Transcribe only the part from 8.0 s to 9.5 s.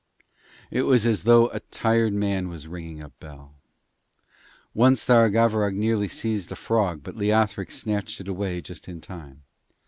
it away just in time.